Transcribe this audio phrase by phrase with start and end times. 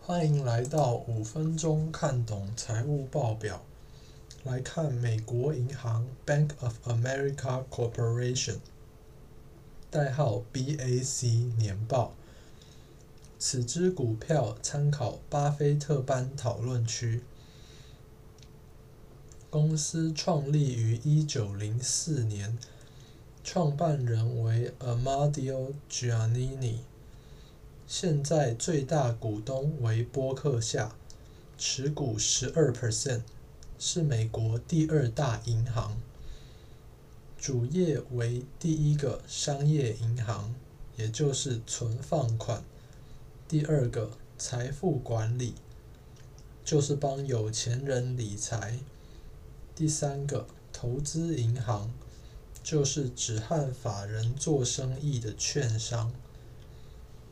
[0.00, 3.62] 欢迎来到五分钟看懂财务报表。
[4.44, 8.58] 来看美国银行 Bank of America Corporation，
[9.90, 12.14] 代号 BAC 年报。
[13.38, 17.22] 此支股票参考巴菲特班讨论区。
[19.50, 22.56] 公司创立于一九零四年，
[23.48, 26.78] 创办人为 Amadeo Giannini。
[27.86, 30.96] 现在最大股东为波克夏，
[31.56, 33.20] 持股十二 percent，
[33.78, 35.96] 是美国第二大银行。
[37.38, 40.52] 主业为第一个商业银行，
[40.96, 42.64] 也就是存放款；
[43.46, 45.54] 第二个财富管理，
[46.64, 48.80] 就是帮有钱人理财；
[49.76, 51.92] 第三个投资银行，
[52.66, 56.12] 就是只和法人做生意的券商。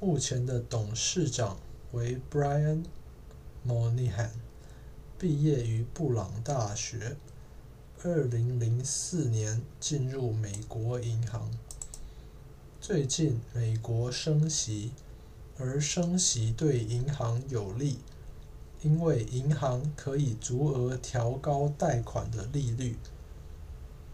[0.00, 1.58] 目前的董事长
[1.92, 2.84] 为 Brian
[3.66, 4.30] Monihan，
[5.18, 7.18] 毕业于布朗大学，
[8.02, 11.50] 二零零四年进入美国银行。
[12.80, 14.92] 最近美国升息，
[15.58, 17.98] 而升息对银行有利，
[18.80, 22.96] 因为银行可以足额调高贷款的利率，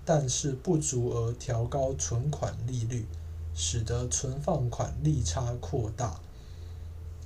[0.05, 3.07] 但是不足额调高存款利率。
[3.57, 6.21] 使得存放款利差扩大，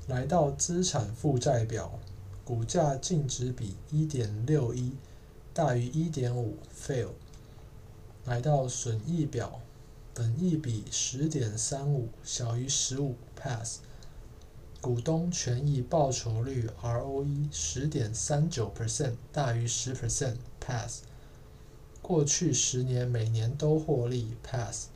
[0.07, 1.99] 来到资产负债表，
[2.45, 4.93] 股价净值比一点六一
[5.55, 7.13] 大于一点五，fail。
[8.27, 9.63] 来到损益表，
[10.13, 13.79] 本益比十点三五小于十五，pass。
[14.83, 21.05] 股东权益报酬率 ROE 十点三九 percent 大于十 percent，pass。
[22.01, 24.87] 过去十年每年都获利，pass。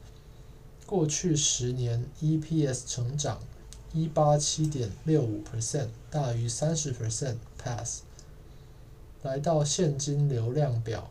[0.87, 3.41] 过去十年 EPS 成长
[3.93, 8.03] 一八七点六五 percent 大于三十 percent pass。
[9.23, 11.11] 来到现金流量表，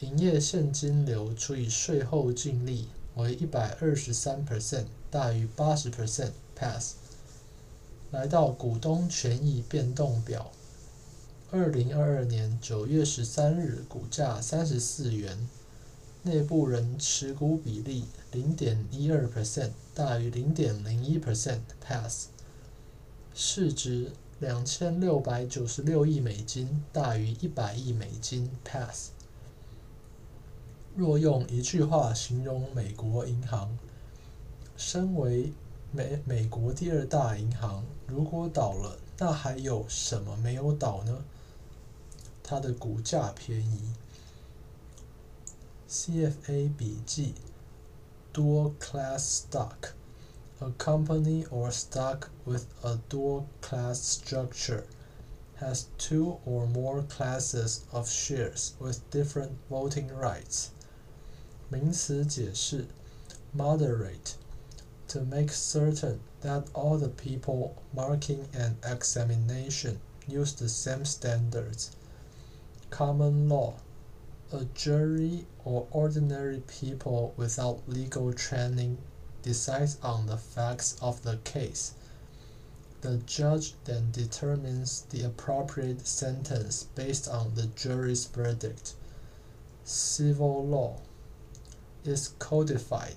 [0.00, 6.94] 营业现金流除以税后净利为一百二十三 percent 大于八十 percent pass。
[8.10, 10.50] 来到股东权益变动表，
[11.50, 15.48] 二零二二年九月十三日股价三十四元。
[16.22, 22.26] 内部人持股比例零点一二 percent 大于零点零一 percent pass，
[23.34, 29.12] 市值两千六百九十六亿美金大于一百亿美金 pass。
[30.94, 33.78] 若用一句话形容美国银行，
[34.76, 35.50] 身为
[35.92, 41.24] 美美国第二大银行，如果倒了，那还有什么没有倒呢？
[42.47, 43.93] 它的股价便宜。
[45.89, 47.35] CFA 笔记
[48.33, 49.93] Dual Class Stock
[50.59, 54.85] A company or stock with a dual class structure
[55.55, 60.69] has two or more classes of shares with different voting rights.
[61.69, 62.87] 名词解释
[63.51, 64.35] Moderate
[65.07, 71.91] to make certain that all the people marking an examination use the same standards.
[72.90, 73.74] Common law
[74.50, 78.96] a jury or ordinary people without legal training
[79.42, 81.92] decides on the facts of the case.
[83.02, 88.94] The judge then determines the appropriate sentence based on the jury's verdict.
[89.84, 91.00] Civil law
[92.04, 93.16] is codified.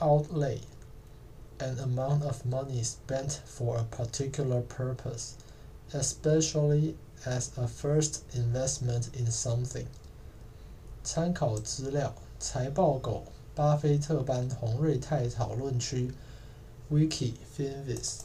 [0.00, 0.60] Outlay
[1.60, 5.36] an amount of money spent for a particular purpose,
[5.92, 9.86] especially as a first investment in something。
[11.02, 13.24] 参考资料：财报狗、
[13.54, 16.12] 巴菲特班洪瑞泰讨论区、
[16.90, 18.20] Wiki、Finvis。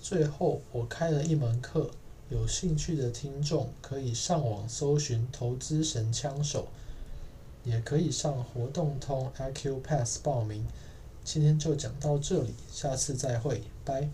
[0.00, 1.90] 最后，我开了一门课，
[2.28, 6.68] 有兴趣的听众可以上网搜寻“投资神枪手”，
[7.64, 10.66] 也可以上活动通 Acupass 报名。
[11.24, 14.08] 今天就讲到这里，下次再会，拜。